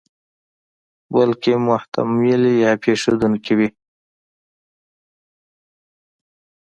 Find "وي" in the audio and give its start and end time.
3.57-3.69